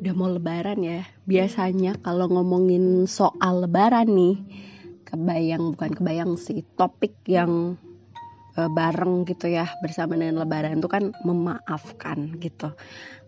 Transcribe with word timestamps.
udah 0.00 0.14
mau 0.16 0.32
lebaran 0.32 0.80
ya. 0.80 1.04
Biasanya 1.28 2.00
kalau 2.00 2.32
ngomongin 2.32 3.04
soal 3.04 3.68
lebaran 3.68 4.08
nih, 4.08 4.36
kebayang 5.04 5.76
bukan 5.76 5.92
kebayang 5.92 6.32
sih 6.40 6.64
topik 6.74 7.12
yang 7.28 7.76
uh, 8.56 8.70
bareng 8.72 9.28
gitu 9.28 9.52
ya 9.52 9.68
bersama 9.84 10.16
dengan 10.16 10.40
lebaran 10.40 10.80
itu 10.80 10.88
kan 10.88 11.12
memaafkan 11.20 12.40
gitu. 12.40 12.72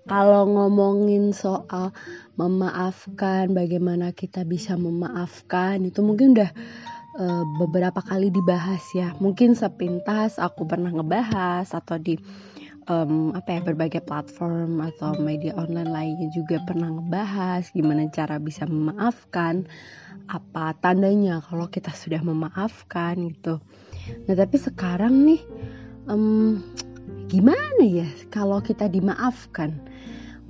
Kalau 0.03 0.51
ngomongin 0.51 1.31
soal 1.31 1.95
memaafkan, 2.35 3.55
bagaimana 3.55 4.11
kita 4.11 4.43
bisa 4.43 4.75
memaafkan 4.75 5.79
itu 5.87 6.03
mungkin 6.03 6.35
udah 6.35 6.51
uh, 7.23 7.45
beberapa 7.61 8.03
kali 8.03 8.35
dibahas 8.35 8.83
ya. 8.97 9.15
Mungkin 9.23 9.55
sepintas 9.55 10.43
aku 10.43 10.67
pernah 10.67 10.91
ngebahas 10.91 11.71
atau 11.71 12.01
di 12.03 12.19
um, 12.93 13.33
apa 13.33 13.57
ya 13.57 13.61
berbagai 13.65 14.05
platform 14.05 14.85
atau 14.85 15.17
media 15.17 15.57
online 15.57 15.89
lainnya 15.89 16.29
juga 16.29 16.61
pernah 16.69 16.93
ngebahas 16.93 17.73
gimana 17.73 18.05
cara 18.13 18.37
bisa 18.37 18.69
memaafkan 18.69 19.65
apa 20.29 20.77
tandanya 20.79 21.41
kalau 21.43 21.67
kita 21.73 21.91
sudah 21.91 22.21
memaafkan 22.21 23.33
gitu. 23.33 23.59
Nah 24.29 24.35
tapi 24.37 24.57
sekarang 24.61 25.25
nih 25.25 25.43
um, 26.07 26.61
gimana 27.33 27.83
ya 27.83 28.09
kalau 28.29 28.61
kita 28.61 28.87
dimaafkan? 28.87 29.81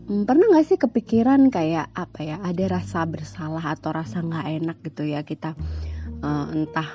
Pernah 0.02 0.50
nggak 0.50 0.66
sih 0.66 0.78
kepikiran 0.83 1.47
kayak 1.48 1.86
apa 1.95 2.20
ya 2.27 2.36
ada 2.42 2.74
rasa 2.74 3.06
bersalah 3.06 3.62
atau 3.62 3.95
rasa 3.95 4.19
nggak 4.20 4.47
enak 4.61 4.77
gitu 4.83 5.06
ya 5.06 5.22
kita 5.22 5.55
uh, 6.23 6.47
entah 6.55 6.89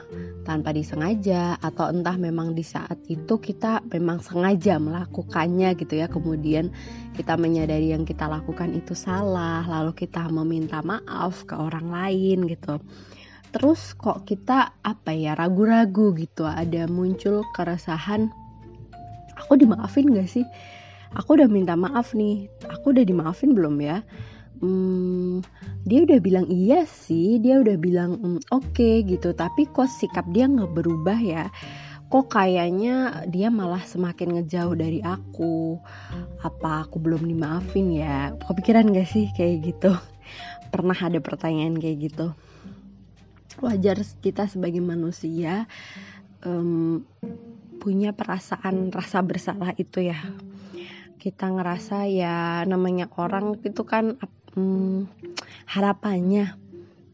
tanpa 0.48 0.72
disengaja 0.72 1.60
atau 1.60 1.92
entah 1.92 2.16
memang 2.16 2.56
di 2.56 2.64
saat 2.64 2.98
itu 3.12 3.38
kita 3.38 3.84
memang 3.92 4.24
sengaja 4.24 4.80
melakukannya 4.80 5.76
gitu 5.76 6.00
ya. 6.00 6.08
Kemudian 6.08 6.72
kita 7.14 7.36
menyadari 7.36 7.92
yang 7.92 8.08
kita 8.08 8.26
lakukan 8.26 8.74
itu 8.74 8.96
salah 8.96 9.68
lalu 9.68 9.94
kita 9.94 10.26
meminta 10.32 10.80
maaf 10.82 11.44
ke 11.44 11.54
orang 11.54 11.92
lain 11.92 12.48
gitu. 12.48 12.80
Terus 13.52 13.96
kok 13.96 14.28
kita 14.28 14.76
apa 14.84 15.12
ya 15.16 15.36
ragu-ragu 15.36 16.16
gitu 16.16 16.44
ada 16.48 16.88
muncul 16.88 17.44
keresahan 17.56 18.32
aku 19.36 19.60
dimaafin 19.60 20.12
gak 20.12 20.32
sih? 20.32 20.48
Aku 21.16 21.40
udah 21.40 21.48
minta 21.48 21.80
maaf 21.80 22.12
nih 22.12 22.52
aku 22.68 22.92
udah 22.92 23.08
dimaafin 23.08 23.56
belum 23.56 23.80
ya 23.80 24.04
hmm, 24.60 25.46
dia 25.88 26.00
udah 26.04 26.20
bilang 26.20 26.46
iya 26.52 26.84
sih 26.84 27.40
dia 27.40 27.62
udah 27.62 27.78
bilang 27.80 28.12
mm, 28.20 28.52
oke 28.52 28.74
okay, 28.74 29.06
gitu. 29.08 29.32
Tapi 29.32 29.70
kok 29.70 29.88
sikap 29.88 30.26
dia 30.34 30.50
nggak 30.50 30.74
berubah 30.74 31.18
ya? 31.18 31.48
Kok 32.08 32.32
kayaknya 32.32 33.28
dia 33.28 33.52
malah 33.52 33.84
semakin 33.84 34.40
ngejauh 34.40 34.80
dari 34.80 35.04
aku? 35.04 35.76
Apa 36.40 36.88
aku 36.88 37.04
belum 37.04 37.28
dimaafin 37.28 37.92
ya? 37.92 38.32
Kepikiran 38.48 38.96
gak 38.96 39.12
sih 39.12 39.28
kayak 39.36 39.76
gitu? 39.76 39.92
Pernah 40.74 40.96
ada 40.96 41.20
pertanyaan 41.20 41.76
kayak 41.76 42.08
gitu? 42.08 42.32
Wajar 43.60 44.00
kita 44.24 44.48
sebagai 44.48 44.80
manusia 44.80 45.68
um, 46.48 47.04
punya 47.84 48.16
perasaan 48.16 48.88
rasa 48.96 49.20
bersalah 49.20 49.76
itu 49.76 50.08
ya. 50.08 50.16
Kita 51.20 51.52
ngerasa 51.52 52.08
ya 52.08 52.64
namanya 52.64 53.12
orang 53.20 53.60
itu 53.68 53.84
kan 53.84 54.16
hmm, 54.58 55.06
harapannya 55.70 56.58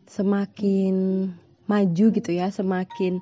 semakin 0.08 1.28
maju 1.68 2.06
gitu 2.16 2.32
ya, 2.32 2.48
semakin 2.48 3.20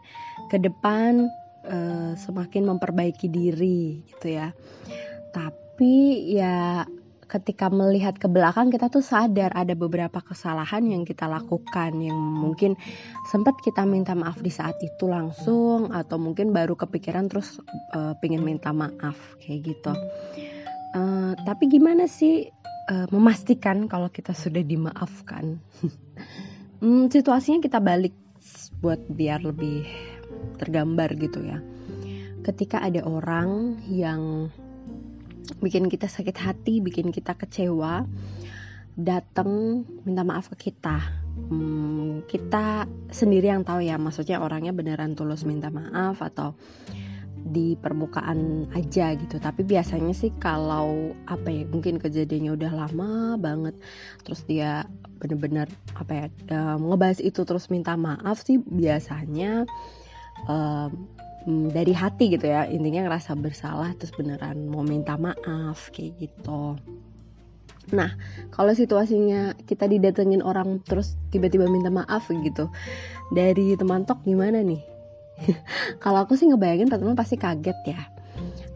ke 0.54 0.62
depan 0.62 1.26
uh, 1.66 2.14
semakin 2.14 2.70
memperbaiki 2.70 3.26
diri 3.26 4.06
gitu 4.06 4.38
ya. 4.38 4.54
Tapi 5.34 6.30
ya 6.38 6.86
ketika 7.32 7.72
melihat 7.72 8.20
ke 8.20 8.28
belakang 8.28 8.68
kita 8.68 8.92
tuh 8.92 9.00
sadar 9.00 9.56
ada 9.56 9.72
beberapa 9.72 10.20
kesalahan 10.20 10.84
yang 10.84 11.08
kita 11.08 11.32
lakukan 11.32 11.96
yang 12.04 12.20
mungkin 12.20 12.76
sempat 13.32 13.56
kita 13.64 13.88
minta 13.88 14.12
maaf 14.12 14.44
di 14.44 14.52
saat 14.52 14.76
itu 14.84 15.08
langsung 15.08 15.96
atau 15.96 16.20
mungkin 16.20 16.52
baru 16.52 16.76
kepikiran 16.76 17.32
terus 17.32 17.64
uh, 17.96 18.12
pengen 18.20 18.44
minta 18.44 18.76
maaf 18.76 19.16
kayak 19.40 19.72
gitu. 19.72 19.96
Uh, 20.92 21.32
tapi 21.48 21.72
gimana 21.72 22.04
sih 22.04 22.52
uh, 22.92 23.08
memastikan 23.08 23.88
kalau 23.88 24.12
kita 24.12 24.36
sudah 24.36 24.62
dimaafkan. 24.62 25.64
hmm, 26.84 27.08
situasinya 27.08 27.64
kita 27.64 27.80
balik 27.80 28.14
buat 28.84 29.00
biar 29.08 29.48
lebih 29.48 29.88
tergambar 30.60 31.16
gitu 31.16 31.40
ya. 31.48 31.64
Ketika 32.42 32.82
ada 32.82 33.06
orang 33.06 33.80
yang 33.88 34.50
bikin 35.62 35.88
kita 35.88 36.10
sakit 36.10 36.36
hati, 36.42 36.82
bikin 36.82 37.14
kita 37.14 37.38
kecewa, 37.38 38.04
datang 38.98 39.84
minta 40.04 40.26
maaf 40.26 40.50
ke 40.56 40.72
kita. 40.72 40.98
Hmm, 41.52 42.26
kita 42.26 42.90
sendiri 43.14 43.54
yang 43.54 43.62
tahu 43.62 43.86
ya, 43.86 44.02
maksudnya 44.02 44.42
orangnya 44.42 44.74
beneran 44.74 45.14
tulus 45.14 45.46
minta 45.46 45.70
maaf 45.70 46.20
atau 46.20 46.58
di 47.48 47.74
permukaan 47.80 48.70
aja 48.78 49.18
gitu. 49.18 49.42
Tapi 49.42 49.66
biasanya 49.66 50.14
sih 50.14 50.30
kalau 50.38 51.16
apa 51.26 51.50
ya 51.50 51.64
mungkin 51.68 51.98
kejadiannya 51.98 52.52
udah 52.54 52.72
lama 52.72 53.36
banget 53.42 53.76
terus 54.22 54.46
dia 54.46 54.86
bener-bener 55.22 55.70
apa 55.98 56.12
ya 56.14 56.26
um, 56.54 56.90
ngebahas 56.94 57.22
itu 57.22 57.46
terus 57.46 57.70
minta 57.70 57.94
maaf 57.94 58.42
sih 58.42 58.58
biasanya 58.62 59.66
um, 60.50 61.10
dari 61.74 61.94
hati 61.94 62.38
gitu 62.38 62.46
ya. 62.46 62.70
Intinya 62.70 63.10
ngerasa 63.10 63.34
bersalah 63.38 63.94
terus 63.98 64.14
beneran 64.14 64.70
mau 64.70 64.86
minta 64.86 65.18
maaf 65.18 65.90
kayak 65.90 66.30
gitu. 66.30 66.78
Nah, 67.90 68.14
kalau 68.54 68.78
situasinya 68.78 69.58
kita 69.66 69.90
didatengin 69.90 70.46
orang 70.46 70.86
terus 70.86 71.18
tiba-tiba 71.34 71.66
minta 71.66 71.90
maaf 71.90 72.30
gitu, 72.30 72.70
dari 73.34 73.74
teman 73.74 74.06
tok 74.06 74.22
gimana 74.22 74.62
nih? 74.62 74.86
kalau 76.04 76.24
aku 76.24 76.38
sih 76.38 76.50
ngebayangin 76.50 76.90
teman-teman 76.90 77.18
pasti 77.18 77.36
kaget 77.38 77.78
ya. 77.86 78.02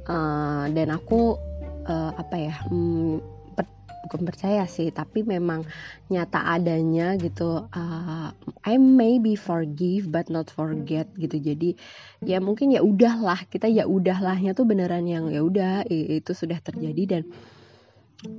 Uh, 0.05 0.69
dan 0.69 0.93
aku 0.93 1.33
uh, 1.89 2.13
apa 2.13 2.35
ya 2.37 2.53
um, 2.69 3.17
per, 3.57 3.65
bukan 4.05 4.21
percaya 4.21 4.69
sih 4.69 4.93
tapi 4.93 5.25
memang 5.25 5.65
nyata 6.13 6.45
adanya 6.45 7.17
gitu 7.17 7.65
uh, 7.65 8.29
I 8.61 8.77
maybe 8.77 9.33
forgive 9.33 10.13
but 10.13 10.29
not 10.29 10.53
forget 10.53 11.09
gitu. 11.17 11.41
Jadi 11.41 11.73
ya 12.21 12.37
mungkin 12.37 12.69
ya 12.73 12.85
udahlah 12.85 13.49
kita 13.49 13.65
ya 13.65 13.89
udahlahnya 13.89 14.53
tuh 14.53 14.69
beneran 14.69 15.09
yang 15.09 15.33
ya 15.33 15.41
udah 15.41 15.89
itu 15.89 16.31
sudah 16.37 16.61
terjadi 16.61 17.03
dan 17.17 17.23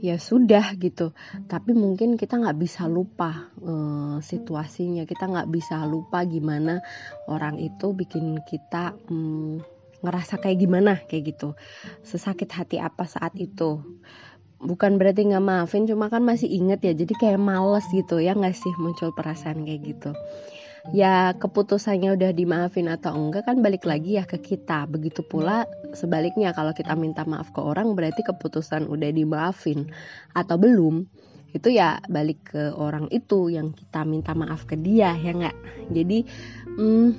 ya 0.00 0.16
sudah 0.16 0.74
gitu. 0.80 1.12
Tapi 1.46 1.76
mungkin 1.76 2.16
kita 2.16 2.40
nggak 2.40 2.58
bisa 2.58 2.88
lupa 2.88 3.52
uh, 3.60 4.18
situasinya. 4.20 5.04
Kita 5.04 5.28
nggak 5.28 5.48
bisa 5.52 5.84
lupa 5.84 6.24
gimana 6.24 6.80
orang 7.28 7.60
itu 7.60 7.92
bikin 7.92 8.40
kita 8.44 8.96
um, 9.10 9.60
ngerasa 10.00 10.40
kayak 10.40 10.58
gimana 10.60 10.92
kayak 11.06 11.36
gitu. 11.36 11.54
Sesakit 12.02 12.48
hati 12.52 12.76
apa 12.80 13.04
saat 13.04 13.36
itu. 13.36 13.82
Bukan 14.56 14.96
berarti 14.96 15.28
nggak 15.28 15.44
maafin 15.44 15.84
cuma 15.84 16.08
kan 16.08 16.24
masih 16.24 16.48
inget 16.48 16.80
ya. 16.80 16.92
Jadi 16.96 17.12
kayak 17.12 17.40
males 17.40 17.84
gitu 17.92 18.18
ya 18.18 18.32
nggak 18.32 18.56
sih 18.56 18.72
muncul 18.80 19.12
perasaan 19.12 19.68
kayak 19.68 19.82
gitu 19.84 20.10
ya 20.94 21.34
keputusannya 21.34 22.14
udah 22.14 22.30
dimaafin 22.30 22.86
atau 22.86 23.14
enggak 23.16 23.48
kan 23.48 23.58
balik 23.62 23.88
lagi 23.88 24.18
ya 24.20 24.24
ke 24.28 24.38
kita. 24.38 24.86
Begitu 24.86 25.26
pula 25.26 25.66
sebaliknya 25.96 26.54
kalau 26.54 26.70
kita 26.76 26.94
minta 26.94 27.26
maaf 27.26 27.50
ke 27.50 27.58
orang 27.62 27.96
berarti 27.98 28.22
keputusan 28.22 28.86
udah 28.86 29.10
dimaafin 29.10 29.90
atau 30.36 30.56
belum. 30.60 31.06
Itu 31.50 31.72
ya 31.72 31.98
balik 32.06 32.52
ke 32.52 32.74
orang 32.76 33.08
itu 33.10 33.48
yang 33.48 33.72
kita 33.72 34.04
minta 34.04 34.36
maaf 34.36 34.68
ke 34.68 34.76
dia 34.76 35.16
ya 35.16 35.32
nggak 35.32 35.56
jadi 35.88 36.18
hmm, 36.76 37.10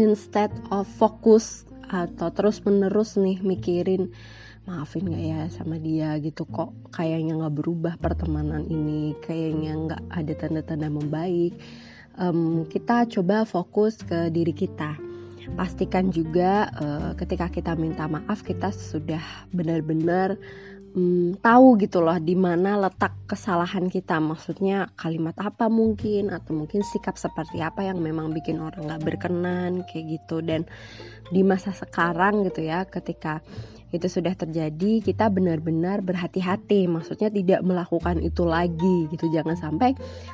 instead 0.00 0.50
of 0.74 0.90
fokus 0.98 1.62
atau 1.86 2.32
terus 2.32 2.64
menerus 2.64 3.20
nih 3.20 3.38
mikirin 3.44 4.10
maafin 4.64 5.10
gak 5.10 5.22
ya 5.22 5.40
sama 5.52 5.76
dia? 5.76 6.16
gitu 6.22 6.46
kok 6.46 6.72
kayaknya 6.94 7.34
nggak 7.34 7.54
berubah 7.62 7.94
pertemanan 7.98 8.66
ini? 8.66 9.14
Kayaknya 9.22 9.72
nggak 9.74 10.02
ada 10.10 10.32
tanda-tanda 10.38 10.88
membaik 10.88 11.58
um, 12.18 12.64
kita 12.68 13.08
coba 13.08 13.44
fokus 13.48 14.00
ke 14.02 14.28
diri 14.32 14.52
kita. 14.52 14.96
Pastikan 15.58 16.14
juga 16.14 16.70
uh, 16.78 17.10
ketika 17.18 17.50
kita 17.50 17.74
minta 17.74 18.06
maaf 18.06 18.46
kita 18.46 18.70
sudah 18.70 19.20
benar-benar 19.50 20.38
um, 20.94 21.34
tahu 21.34 21.76
gitu 21.82 21.98
loh 22.00 22.16
di 22.22 22.38
mana 22.38 22.78
letak 22.78 23.12
kesalahan 23.26 23.90
kita. 23.90 24.22
Maksudnya 24.22 24.92
kalimat 24.94 25.34
apa 25.40 25.66
mungkin 25.66 26.30
atau 26.30 26.54
mungkin 26.54 26.86
sikap 26.86 27.18
seperti 27.18 27.60
apa 27.60 27.84
yang 27.84 27.98
memang 28.00 28.30
bikin 28.32 28.62
orang 28.62 28.86
nggak 28.86 29.02
berkenan 29.02 29.82
kayak 29.90 30.20
gitu. 30.20 30.40
Dan 30.40 30.68
di 31.32 31.42
masa 31.42 31.74
sekarang 31.74 32.46
gitu 32.46 32.62
ya 32.62 32.86
ketika 32.86 33.42
itu 33.92 34.08
sudah 34.08 34.32
terjadi 34.32 35.04
kita 35.04 35.28
benar-benar 35.28 36.00
berhati-hati. 36.00 36.88
Maksudnya 36.88 37.28
tidak 37.28 37.60
melakukan 37.60 38.24
itu 38.24 38.48
lagi 38.48 39.06
gitu. 39.12 39.28
Jangan 39.28 39.54
sampai 39.54 39.92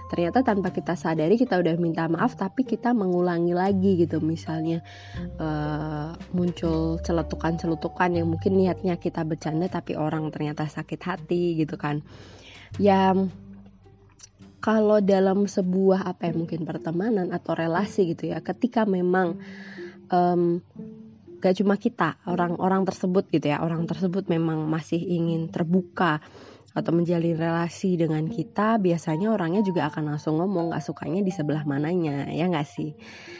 ternyata 0.09 0.47
tanpa 0.47 0.71
kita 0.71 0.95
sadari 0.95 1.35
kita 1.35 1.59
udah 1.59 1.75
minta 1.77 2.07
maaf 2.07 2.39
tapi 2.39 2.63
kita 2.63 2.95
mengulangi 2.95 3.53
lagi 3.53 3.99
gitu. 3.99 4.23
Misalnya 4.23 4.87
uh, 5.43 6.15
muncul 6.31 7.03
celetukan-celetukan 7.03 8.15
yang 8.15 8.31
mungkin 8.31 8.55
niatnya 8.55 8.95
kita 8.97 9.27
bercanda 9.27 9.67
tapi 9.67 9.99
orang 9.99 10.31
ternyata 10.31 10.71
sakit 10.71 11.01
hati 11.03 11.59
gitu 11.59 11.75
kan. 11.75 12.07
Ya 12.79 13.11
kalau 14.59 14.99
dalam 15.03 15.47
sebuah 15.47 16.07
apa 16.07 16.31
ya 16.31 16.35
mungkin 16.35 16.67
pertemanan 16.67 17.31
atau 17.31 17.55
relasi 17.55 18.15
gitu 18.15 18.31
ya 18.31 18.43
ketika 18.43 18.83
memang 18.87 19.39
um, 20.11 20.63
gak 21.39 21.59
cuma 21.63 21.79
kita 21.79 22.19
orang-orang 22.27 22.83
tersebut 22.87 23.31
gitu 23.31 23.51
ya. 23.51 23.63
Orang 23.63 23.87
tersebut 23.87 24.27
memang 24.27 24.67
masih 24.67 24.99
ingin 24.99 25.49
terbuka 25.49 26.21
atau 26.77 26.93
menjalin 26.95 27.35
relasi 27.35 27.99
dengan 27.99 28.29
kita. 28.31 28.79
Biasanya 28.79 29.35
orangnya 29.35 29.63
juga 29.67 29.89
akan 29.91 30.15
langsung 30.15 30.39
ngomong 30.39 30.75
gak 30.75 30.85
sukanya 30.85 31.25
di 31.25 31.33
sebelah 31.35 31.65
mananya 31.67 32.29
ya 32.31 32.47
gak 32.47 32.69
sih? 32.69 32.95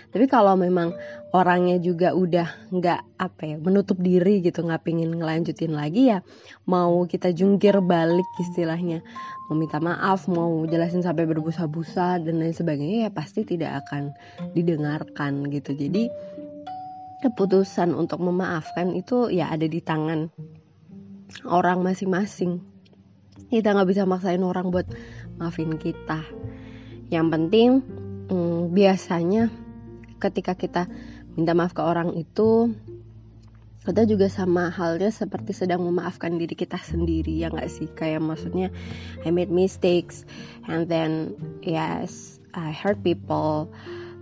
Tapi 0.09 0.25
kalau 0.27 0.57
memang 0.57 0.97
orangnya 1.37 1.77
juga 1.77 2.17
udah 2.17 2.73
nggak 2.73 3.21
apa 3.21 3.43
ya 3.45 3.57
menutup 3.61 4.01
diri 4.01 4.41
gitu 4.41 4.65
nggak 4.65 4.81
pingin 4.81 5.13
ngelanjutin 5.13 5.77
lagi 5.77 6.09
ya 6.09 6.25
mau 6.65 7.05
kita 7.05 7.37
jungkir 7.37 7.77
balik 7.85 8.25
istilahnya. 8.41 9.05
Mau 9.49 9.57
minta 9.57 9.81
maaf 9.81 10.29
mau 10.29 10.65
jelasin 10.65 11.05
sampai 11.05 11.29
berbusa-busa 11.29 12.21
dan 12.21 12.41
lain 12.41 12.57
sebagainya 12.57 13.09
ya 13.09 13.11
pasti 13.13 13.45
tidak 13.45 13.85
akan 13.85 14.17
didengarkan 14.53 15.49
gitu. 15.53 15.77
Jadi 15.77 16.09
keputusan 17.19 17.95
untuk 17.99 18.23
memaafkan 18.23 18.95
itu 18.95 19.27
ya 19.33 19.51
ada 19.51 19.67
di 19.67 19.83
tangan 19.83 20.31
orang 21.45 21.83
masing-masing. 21.83 22.63
Kita 23.49 23.75
nggak 23.75 23.89
bisa 23.89 24.03
maksain 24.05 24.43
orang 24.45 24.71
buat 24.71 24.87
maafin 25.41 25.75
kita. 25.79 26.23
Yang 27.09 27.27
penting 27.33 27.71
hmm, 28.29 28.75
biasanya 28.75 29.51
ketika 30.19 30.55
kita 30.59 30.87
minta 31.39 31.55
maaf 31.55 31.73
ke 31.73 31.83
orang 31.83 32.15
itu 32.19 32.75
kita 33.87 34.05
juga 34.05 34.29
sama 34.29 34.69
halnya 34.69 35.09
seperti 35.09 35.57
sedang 35.57 35.81
memaafkan 35.81 36.37
diri 36.37 36.53
kita 36.53 36.77
sendiri 36.77 37.41
ya 37.41 37.49
nggak 37.49 37.71
sih? 37.73 37.89
Kayak 37.89 38.21
maksudnya 38.21 38.69
I 39.25 39.33
made 39.33 39.49
mistakes 39.49 40.29
and 40.69 40.91
then 40.93 41.35
yes 41.65 42.37
I 42.53 42.75
hurt 42.75 43.01
people. 43.01 43.73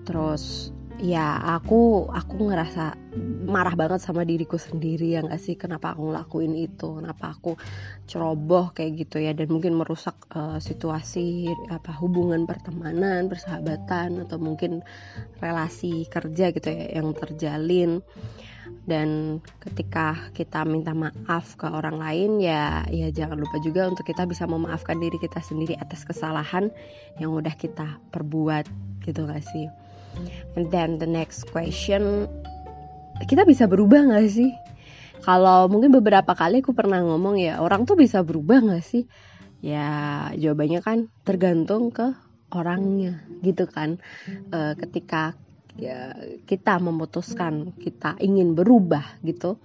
Terus 0.07 0.71
ya 0.97 1.37
aku 1.61 2.09
aku 2.09 2.49
ngerasa 2.49 2.97
marah 3.45 3.77
banget 3.77 4.01
sama 4.01 4.25
diriku 4.25 4.57
sendiri 4.57 5.17
ya 5.17 5.21
gak 5.25 5.41
sih? 5.41 5.55
Kenapa 5.61 5.93
aku 5.93 6.09
ngelakuin 6.09 6.57
itu? 6.57 7.01
Kenapa 7.01 7.37
aku 7.37 7.61
ceroboh 8.09 8.73
kayak 8.73 9.07
gitu 9.07 9.21
ya? 9.21 9.37
Dan 9.37 9.53
mungkin 9.53 9.77
merusak 9.77 10.17
uh, 10.33 10.57
situasi 10.57 11.53
apa 11.69 11.93
hubungan 12.01 12.49
pertemanan 12.49 13.29
persahabatan 13.29 14.25
atau 14.25 14.41
mungkin 14.41 14.81
relasi 15.41 16.09
kerja 16.09 16.53
gitu 16.53 16.69
ya 16.73 17.01
yang 17.01 17.13
terjalin. 17.13 18.01
Dan 18.87 19.43
ketika 19.59 20.31
kita 20.35 20.63
minta 20.67 20.95
maaf 20.95 21.59
ke 21.59 21.67
orang 21.67 21.99
lain 21.99 22.39
ya 22.39 22.87
ya 22.91 23.11
jangan 23.11 23.39
lupa 23.39 23.59
juga 23.59 23.87
untuk 23.91 24.07
kita 24.07 24.27
bisa 24.27 24.47
memaafkan 24.47 24.99
diri 24.99 25.19
kita 25.19 25.43
sendiri 25.43 25.75
atas 25.79 26.07
kesalahan 26.07 26.71
yang 27.19 27.35
udah 27.35 27.55
kita 27.55 27.99
perbuat 28.15 28.67
gitu 29.07 29.27
gak 29.27 29.43
sih 29.43 29.71
And 30.57 30.73
then 30.73 30.97
the 30.97 31.09
next 31.09 31.49
question, 31.53 32.31
kita 33.25 33.45
bisa 33.45 33.69
berubah 33.69 34.13
gak 34.13 34.29
sih? 34.33 34.53
Kalau 35.25 35.67
mungkin 35.67 35.91
beberapa 35.91 36.37
kali 36.37 36.61
aku 36.61 36.77
pernah 36.77 37.03
ngomong 37.03 37.41
ya, 37.41 37.59
orang 37.61 37.89
tuh 37.89 37.97
bisa 37.97 38.21
berubah 38.23 38.61
gak 38.63 38.85
sih? 38.85 39.05
Ya 39.65 40.29
jawabannya 40.37 40.81
kan 40.85 40.99
tergantung 41.25 41.91
ke 41.91 42.13
orangnya 42.53 43.25
gitu 43.41 43.67
kan. 43.67 43.99
E, 44.53 44.79
ketika 44.79 45.35
ya, 45.77 46.15
kita 46.45 46.79
memutuskan 46.79 47.75
kita 47.77 48.21
ingin 48.21 48.53
berubah 48.55 49.19
gitu, 49.25 49.59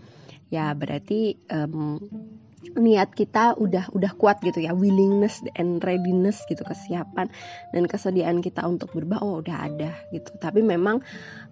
ya 0.52 0.76
berarti 0.76 1.40
um, 1.48 2.00
niat 2.78 3.18
kita 3.18 3.58
udah 3.58 3.90
udah 3.92 4.12
kuat 4.16 4.40
gitu 4.46 4.62
ya. 4.62 4.72
Willingness 4.78 5.42
and 5.58 5.82
readiness 5.82 6.46
gitu 6.46 6.62
kesiapan 6.62 7.28
dan 7.74 7.84
kesediaan 7.90 8.40
kita 8.40 8.62
untuk 8.66 8.94
berubah 8.94 9.20
oh 9.26 9.42
udah 9.42 9.58
ada 9.68 9.92
gitu. 10.14 10.30
Tapi 10.38 10.62
memang 10.62 11.02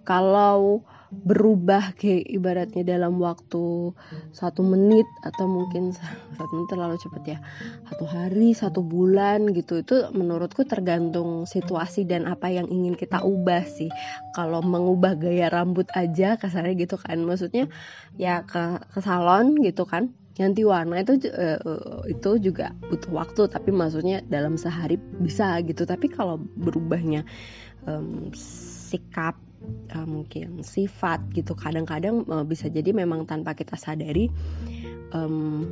kalau 0.06 0.82
berubah 1.10 1.98
kayak 1.98 2.22
ibaratnya 2.30 2.86
dalam 2.86 3.18
waktu 3.18 3.90
satu 4.30 4.62
menit 4.62 5.10
atau 5.26 5.50
mungkin 5.50 5.90
satu 6.38 6.52
menit 6.54 6.68
terlalu 6.70 6.96
cepat 7.02 7.22
ya 7.26 7.38
satu 7.90 8.06
hari 8.06 8.54
satu 8.54 8.86
bulan 8.86 9.50
gitu 9.50 9.82
itu 9.82 10.06
menurutku 10.14 10.62
tergantung 10.70 11.50
situasi 11.50 12.06
dan 12.06 12.30
apa 12.30 12.54
yang 12.54 12.70
ingin 12.70 12.94
kita 12.94 13.26
ubah 13.26 13.66
sih. 13.66 13.90
Kalau 14.38 14.62
mengubah 14.62 15.18
gaya 15.18 15.50
rambut 15.50 15.90
aja 15.98 16.38
kasarnya 16.38 16.78
gitu 16.78 16.94
kan. 16.94 17.18
Maksudnya 17.26 17.66
ya 18.14 18.46
ke 18.46 18.78
ke 18.94 19.02
salon 19.02 19.58
gitu 19.66 19.82
kan 19.90 20.14
ganti 20.40 20.64
warna 20.64 21.04
itu 21.04 21.20
uh, 21.28 22.00
itu 22.08 22.40
juga 22.40 22.72
butuh 22.88 23.12
waktu 23.12 23.52
tapi 23.52 23.76
maksudnya 23.76 24.24
dalam 24.24 24.56
sehari 24.56 24.96
bisa 24.96 25.60
gitu. 25.60 25.84
Tapi 25.84 26.08
kalau 26.08 26.40
berubahnya 26.40 27.28
um, 27.84 28.32
sikap 28.32 29.36
uh, 29.92 30.08
mungkin 30.08 30.64
sifat 30.64 31.28
gitu 31.36 31.52
kadang-kadang 31.52 32.24
uh, 32.24 32.48
bisa 32.48 32.72
jadi 32.72 32.96
memang 32.96 33.28
tanpa 33.28 33.52
kita 33.52 33.76
sadari 33.76 34.32
um, 35.12 35.68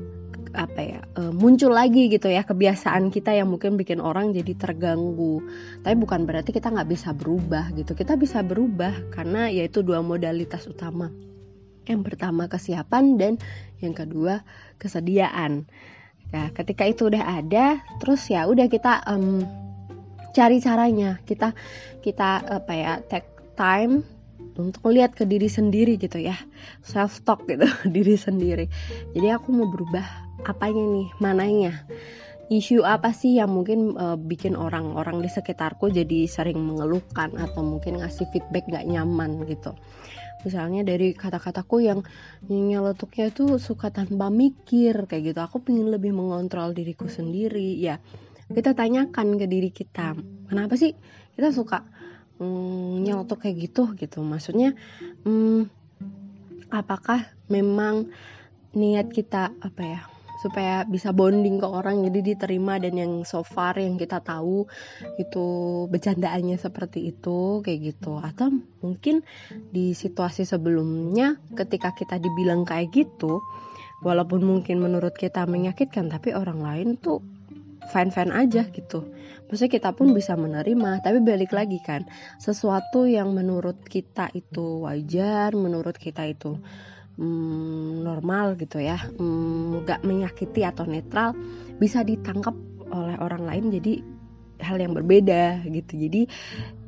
apa 0.57 0.81
ya 0.81 1.01
muncul 1.37 1.69
lagi 1.77 2.09
gitu 2.09 2.33
ya 2.33 2.41
kebiasaan 2.41 3.13
kita 3.13 3.37
yang 3.37 3.53
mungkin 3.53 3.77
bikin 3.81 4.05
orang 4.05 4.37
jadi 4.37 4.53
terganggu. 4.53 5.45
Tapi 5.81 5.97
bukan 5.97 6.29
berarti 6.29 6.53
kita 6.53 6.73
nggak 6.73 6.89
bisa 6.93 7.17
berubah 7.17 7.73
gitu. 7.73 7.97
Kita 7.97 8.21
bisa 8.21 8.45
berubah 8.45 9.13
karena 9.13 9.49
yaitu 9.49 9.81
dua 9.81 10.01
modalitas 10.01 10.65
utama 10.69 11.13
yang 11.89 12.05
pertama 12.05 12.47
kesiapan 12.47 13.17
dan 13.17 13.33
yang 13.81 13.97
kedua 13.97 14.45
kesediaan. 14.77 15.65
Nah, 16.29 16.53
ketika 16.53 16.85
itu 16.85 17.09
udah 17.09 17.41
ada, 17.41 17.81
terus 17.99 18.29
ya 18.29 18.45
udah 18.45 18.69
kita 18.69 19.01
um, 19.09 19.43
cari 20.37 20.61
caranya. 20.61 21.17
Kita 21.25 21.57
kita 22.05 22.45
apa 22.63 22.73
ya 22.77 22.93
take 23.01 23.29
time 23.57 24.05
untuk 24.59 24.91
lihat 24.91 25.15
ke 25.15 25.23
diri 25.23 25.47
sendiri 25.47 25.95
gitu 25.97 26.19
ya 26.19 26.35
self 26.83 27.23
talk 27.23 27.47
gitu 27.47 27.65
diri 27.95 28.19
sendiri 28.19 28.67
jadi 29.15 29.39
aku 29.39 29.55
mau 29.55 29.71
berubah 29.71 30.05
apanya 30.45 30.83
nih 30.83 31.09
mananya 31.23 31.87
isu 32.51 32.83
apa 32.83 33.15
sih 33.15 33.39
yang 33.39 33.55
mungkin 33.55 33.95
uh, 33.95 34.19
bikin 34.19 34.59
orang-orang 34.59 35.23
di 35.23 35.31
sekitarku 35.31 35.93
jadi 35.95 36.27
sering 36.27 36.59
mengeluhkan 36.59 37.37
atau 37.39 37.63
mungkin 37.63 38.03
ngasih 38.03 38.27
feedback 38.35 38.67
gak 38.67 38.89
nyaman 38.89 39.47
gitu 39.47 39.77
misalnya 40.43 40.87
dari 40.87 41.15
kata-kataku 41.15 41.83
yang 41.83 42.01
nyeletuknya 42.47 43.35
tuh 43.35 43.59
suka 43.59 43.91
tanpa 43.91 44.31
mikir 44.31 45.09
kayak 45.11 45.35
gitu. 45.35 45.41
Aku 45.43 45.57
pengen 45.63 45.91
lebih 45.91 46.15
mengontrol 46.15 46.75
diriku 46.75 47.11
sendiri. 47.11 47.79
Ya 47.79 47.99
kita 48.49 48.73
tanyakan 48.73 49.37
ke 49.37 49.45
diri 49.45 49.69
kita 49.69 50.17
kenapa 50.49 50.75
sih 50.81 50.97
kita 51.37 51.53
suka 51.53 51.85
mm, 52.41 53.05
nyeletuk 53.05 53.45
kayak 53.45 53.57
gitu? 53.71 53.93
Gitu. 53.95 54.19
Maksudnya 54.25 54.75
mm, 55.27 55.69
apakah 56.73 57.29
memang 57.49 58.09
niat 58.77 59.09
kita 59.09 59.57
apa 59.65 59.83
ya 59.83 60.01
supaya 60.39 60.87
bisa 60.87 61.11
bonding 61.11 61.59
ke 61.59 61.67
orang 61.67 62.07
jadi 62.07 62.35
diterima 62.35 62.79
dan 62.79 62.95
yang 62.95 63.13
so 63.27 63.43
far 63.43 63.75
yang 63.75 63.99
kita 63.99 64.23
tahu 64.23 64.71
itu 65.19 65.47
bercandaannya 65.91 66.55
seperti 66.57 67.11
itu 67.11 67.61
kayak 67.67 67.95
gitu. 67.95 68.23
Atau 68.23 68.55
mungkin 68.79 69.27
di 69.75 69.93
situasi 69.99 70.47
sebelumnya 70.47 71.43
ketika 71.59 71.91
kita 71.93 72.23
dibilang 72.23 72.63
kayak 72.63 72.95
gitu 72.95 73.43
walaupun 74.07 74.47
mungkin 74.47 74.79
menurut 74.79 75.19
kita 75.19 75.43
menyakitkan 75.51 76.07
tapi 76.07 76.31
orang 76.31 76.63
lain 76.63 76.89
tuh 76.95 77.19
fine-fine 77.91 78.31
aja 78.31 78.63
gitu. 78.71 79.11
Maksudnya 79.49 79.73
kita 79.81 79.91
pun 79.97 80.13
bisa 80.13 80.37
menerima 80.37 81.01
tapi 81.01 81.25
balik 81.25 81.57
lagi 81.57 81.81
kan 81.81 82.05
sesuatu 82.37 83.09
yang 83.09 83.33
menurut 83.33 83.81
kita 83.89 84.29
itu 84.37 84.85
wajar 84.85 85.57
menurut 85.57 85.97
kita 85.97 86.29
itu 86.29 86.61
hmm, 87.19 88.07
normal 88.07 88.55
gitu 88.57 88.79
ya. 88.79 88.97
Hmm, 89.19 89.83
nggak 89.85 90.01
hmm, 90.01 90.09
menyakiti 90.09 90.63
atau 90.63 90.87
netral 90.87 91.35
bisa 91.77 92.07
ditangkap 92.07 92.55
oleh 92.89 93.19
orang 93.21 93.45
lain 93.45 93.75
jadi 93.75 94.01
hal 94.63 94.79
yang 94.81 94.95
berbeda 94.95 95.67
gitu. 95.69 95.93
Jadi 95.99 96.23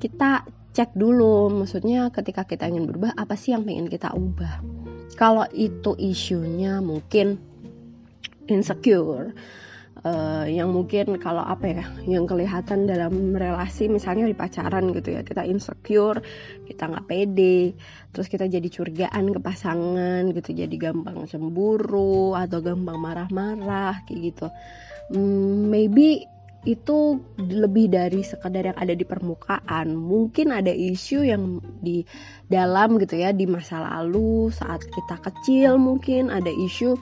kita 0.01 0.47
cek 0.71 0.95
dulu 0.95 1.51
maksudnya 1.51 2.15
ketika 2.15 2.47
kita 2.47 2.71
ingin 2.71 2.87
berubah 2.87 3.13
apa 3.19 3.35
sih 3.35 3.53
yang 3.53 3.67
pengen 3.67 3.91
kita 3.91 4.15
ubah? 4.15 4.63
Kalau 5.19 5.45
itu 5.53 5.99
isunya 5.99 6.79
mungkin 6.81 7.37
insecure 8.47 9.35
uh, 10.05 10.47
yang 10.49 10.73
mungkin 10.73 11.21
kalau 11.21 11.45
apa 11.45 11.67
ya 11.69 11.85
yang 12.09 12.25
kelihatan 12.25 12.89
dalam 12.89 13.37
relasi 13.37 13.89
misalnya 13.89 14.29
di 14.29 14.37
pacaran 14.37 14.93
gitu 14.97 15.17
ya 15.17 15.23
kita 15.25 15.45
insecure 15.45 16.25
kita 16.65 16.89
nggak 16.89 17.07
pede 17.07 17.77
terus 18.11 18.27
kita 18.29 18.49
jadi 18.49 18.69
curigaan 18.69 19.31
ke 19.31 19.41
pasangan 19.41 20.29
gitu 20.33 20.51
jadi 20.57 20.77
gampang 20.77 21.29
cemburu 21.29 22.35
atau 22.35 22.59
gampang 22.65 22.99
marah-marah 22.99 24.03
kayak 24.07 24.21
gitu. 24.35 24.47
Hmm, 25.11 25.71
maybe 25.71 26.31
itu 26.69 27.17
lebih 27.41 27.89
dari 27.89 28.21
sekadar 28.21 28.73
yang 28.73 28.79
ada 28.79 28.93
di 28.93 29.09
permukaan. 29.09 29.97
Mungkin 29.97 30.53
ada 30.53 30.69
isu 30.69 31.25
yang 31.25 31.59
di 31.81 32.05
dalam 32.53 33.01
gitu 33.01 33.17
ya 33.17 33.33
di 33.33 33.49
masa 33.49 33.81
lalu 33.81 34.53
saat 34.53 34.85
kita 34.85 35.17
kecil 35.25 35.81
mungkin 35.81 36.29
ada 36.29 36.53
isu 36.53 37.01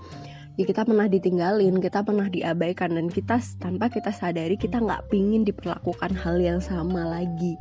ya 0.59 0.65
kita 0.67 0.83
pernah 0.83 1.07
ditinggalin, 1.07 1.79
kita 1.79 2.03
pernah 2.03 2.27
diabaikan 2.27 2.99
dan 2.99 3.07
kita 3.07 3.39
tanpa 3.63 3.87
kita 3.87 4.11
sadari 4.11 4.59
kita 4.59 4.83
nggak 4.83 5.07
pingin 5.07 5.47
diperlakukan 5.47 6.19
hal 6.19 6.37
yang 6.43 6.59
sama 6.59 7.07
lagi 7.07 7.55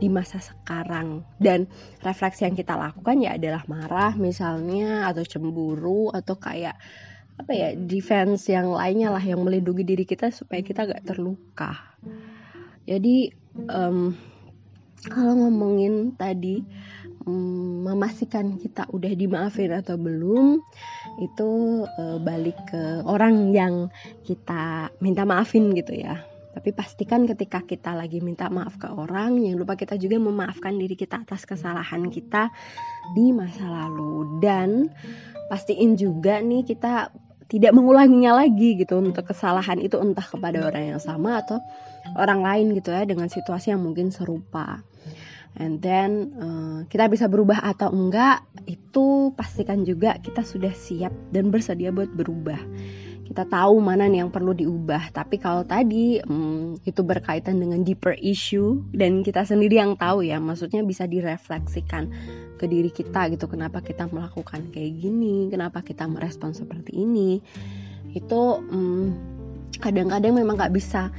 di 0.00 0.08
masa 0.08 0.40
sekarang. 0.40 1.20
Dan 1.36 1.68
refleksi 2.00 2.48
yang 2.48 2.56
kita 2.56 2.80
lakukan 2.80 3.20
ya 3.20 3.36
adalah 3.36 3.60
marah 3.68 4.16
misalnya 4.16 5.12
atau 5.12 5.20
cemburu 5.20 6.08
atau 6.16 6.40
kayak 6.40 6.80
apa 7.40 7.52
ya 7.52 7.68
defense 7.76 8.48
yang 8.48 8.72
lainnya 8.72 9.12
lah 9.12 9.20
yang 9.20 9.44
melindungi 9.44 9.84
diri 9.84 10.04
kita 10.08 10.32
supaya 10.32 10.64
kita 10.64 10.88
gak 10.88 11.04
terluka. 11.04 11.76
Jadi 12.88 13.36
um, 13.68 14.16
kalau 15.08 15.32
ngomongin 15.36 16.16
tadi 16.16 16.60
um, 17.24 17.84
memastikan 17.88 18.60
kita 18.60 18.88
udah 18.92 19.12
dimaafin 19.16 19.72
atau 19.72 19.96
belum 19.96 20.60
itu 21.18 21.82
uh, 21.98 22.18
balik 22.22 22.56
ke 22.70 23.02
orang 23.02 23.50
yang 23.50 23.90
kita 24.22 24.92
minta 25.02 25.26
maafin 25.26 25.74
gitu 25.74 25.96
ya. 25.96 26.22
Tapi 26.50 26.74
pastikan 26.74 27.30
ketika 27.30 27.62
kita 27.62 27.94
lagi 27.94 28.18
minta 28.18 28.50
maaf 28.50 28.74
ke 28.74 28.90
orang 28.90 29.38
jangan 29.38 29.58
lupa 29.58 29.78
kita 29.78 29.94
juga 29.94 30.18
memaafkan 30.18 30.74
diri 30.74 30.98
kita 30.98 31.22
atas 31.22 31.46
kesalahan 31.46 32.10
kita 32.10 32.50
di 33.14 33.30
masa 33.30 33.66
lalu. 33.66 34.42
Dan 34.42 34.90
pastiin 35.50 35.94
juga 35.94 36.42
nih 36.42 36.66
kita 36.66 37.10
tidak 37.50 37.74
mengulanginya 37.74 38.46
lagi 38.46 38.78
gitu 38.78 39.02
untuk 39.02 39.26
kesalahan 39.26 39.82
itu 39.82 39.98
entah 39.98 40.22
kepada 40.22 40.62
orang 40.62 40.94
yang 40.94 41.02
sama 41.02 41.42
atau 41.42 41.58
orang 42.14 42.46
lain 42.46 42.66
gitu 42.78 42.94
ya 42.94 43.02
dengan 43.02 43.26
situasi 43.26 43.74
yang 43.74 43.82
mungkin 43.82 44.14
serupa 44.14 44.86
and 45.58 45.82
then 45.82 46.10
uh, 46.38 46.78
kita 46.86 47.10
bisa 47.10 47.26
berubah 47.26 47.58
atau 47.64 47.90
enggak 47.90 48.46
itu 48.70 49.34
pastikan 49.34 49.82
juga 49.82 50.20
kita 50.22 50.46
sudah 50.46 50.70
siap 50.70 51.10
dan 51.34 51.50
bersedia 51.50 51.90
buat 51.90 52.10
berubah. 52.12 52.60
Kita 53.30 53.46
tahu 53.46 53.78
mana 53.78 54.10
nih 54.10 54.26
yang 54.26 54.34
perlu 54.34 54.50
diubah 54.58 55.14
tapi 55.14 55.38
kalau 55.38 55.62
tadi 55.62 56.18
um, 56.18 56.74
itu 56.82 57.02
berkaitan 57.06 57.62
dengan 57.62 57.86
deeper 57.86 58.18
issue 58.18 58.82
dan 58.90 59.22
kita 59.22 59.46
sendiri 59.46 59.78
yang 59.78 59.94
tahu 59.94 60.26
ya 60.26 60.42
maksudnya 60.42 60.82
bisa 60.82 61.06
direfleksikan 61.06 62.10
ke 62.58 62.66
diri 62.66 62.90
kita 62.90 63.30
gitu 63.30 63.46
kenapa 63.46 63.86
kita 63.86 64.10
melakukan 64.10 64.74
kayak 64.74 64.98
gini 64.98 65.46
kenapa 65.46 65.86
kita 65.86 66.10
merespon 66.10 66.58
seperti 66.58 66.98
ini. 66.98 67.38
Itu 68.10 68.66
kadang-kadang 69.78 70.34
um, 70.34 70.38
memang 70.42 70.58
nggak 70.58 70.74
bisa 70.74 71.14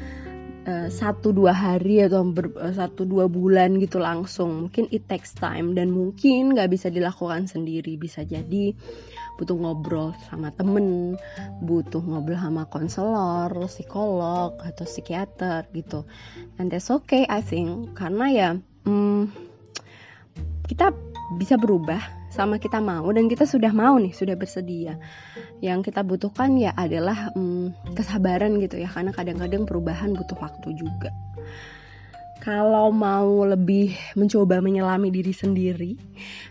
satu 0.93 1.33
dua 1.33 1.53
hari 1.57 2.05
atau 2.05 2.21
uh, 2.21 2.73
satu 2.73 3.01
dua 3.07 3.25
bulan 3.25 3.81
gitu 3.81 3.97
langsung. 3.97 4.67
Mungkin 4.67 4.93
it 4.93 5.09
takes 5.09 5.33
time 5.33 5.73
dan 5.73 5.89
mungkin 5.89 6.53
nggak 6.53 6.69
bisa 6.69 6.93
dilakukan 6.93 7.49
sendiri. 7.49 7.97
Bisa 7.97 8.21
jadi 8.21 8.77
butuh 9.41 9.57
ngobrol 9.57 10.13
sama 10.29 10.53
temen 10.53 11.17
butuh 11.65 12.03
ngobrol 12.05 12.37
sama 12.37 12.69
konselor 12.69 13.49
psikolog 13.65 14.61
atau 14.61 14.85
psikiater 14.85 15.65
gitu. 15.73 16.05
And 16.61 16.69
that's 16.69 16.93
okay 16.93 17.25
I 17.25 17.41
think. 17.41 17.97
Karena 17.97 18.25
ya 18.29 18.49
hmm, 18.85 19.33
kita 20.69 20.93
bisa 21.35 21.55
berubah 21.55 21.99
sama 22.31 22.59
kita 22.59 22.79
mau 22.79 23.07
dan 23.11 23.27
kita 23.27 23.43
sudah 23.43 23.71
mau 23.71 23.95
nih 23.99 24.11
sudah 24.15 24.35
bersedia. 24.35 24.99
Yang 25.63 25.91
kita 25.91 26.03
butuhkan 26.03 26.55
ya 26.59 26.71
adalah 26.75 27.31
hmm, 27.35 27.95
kesabaran 27.95 28.59
gitu 28.59 28.79
ya 28.79 28.87
karena 28.91 29.11
kadang-kadang 29.15 29.63
perubahan 29.67 30.15
butuh 30.15 30.37
waktu 30.39 30.75
juga 30.75 31.11
kalau 32.41 32.89
mau 32.89 33.45
lebih 33.45 33.93
mencoba 34.17 34.57
menyelami 34.65 35.13
diri 35.13 35.29
sendiri 35.29 35.93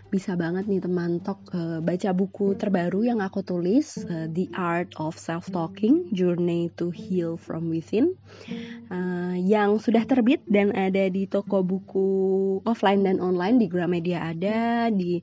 bisa 0.07 0.39
banget 0.39 0.67
nih 0.67 0.79
teman 0.79 1.19
tok 1.19 1.51
uh, 1.51 1.79
baca 1.83 2.15
buku 2.15 2.55
terbaru 2.55 3.11
yang 3.11 3.19
aku 3.19 3.43
tulis 3.43 3.99
uh, 4.07 4.31
The 4.31 4.47
Art 4.55 4.95
of 4.95 5.19
Self 5.19 5.51
Talking 5.51 6.11
Journey 6.15 6.71
to 6.79 6.95
Heal 6.95 7.35
from 7.35 7.67
Within 7.67 8.15
uh, 8.87 9.35
yang 9.35 9.79
sudah 9.83 10.07
terbit 10.07 10.47
dan 10.47 10.71
ada 10.71 11.11
di 11.11 11.27
toko 11.27 11.59
buku 11.59 12.07
offline 12.63 13.03
dan 13.03 13.19
online 13.19 13.59
di 13.59 13.67
Gramedia 13.67 14.31
ada 14.31 14.87
di 14.87 15.19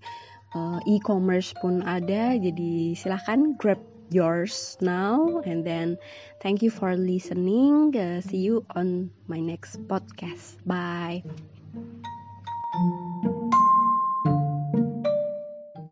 e-commerce 0.89 1.53
pun 1.61 1.85
ada. 1.85 2.33
Jadi 2.33 2.97
silahkan 2.97 3.53
grab 3.61 3.98
yours 4.11 4.77
now. 4.81 5.41
And 5.45 5.65
then 5.65 5.99
thank 6.41 6.63
you 6.63 6.71
for 6.71 6.97
listening. 6.97 7.97
Uh, 7.97 8.21
see 8.21 8.39
you 8.39 8.65
on 8.75 9.11
my 9.27 9.41
next 9.41 9.79
podcast. 9.89 10.57
Bye 10.67 11.25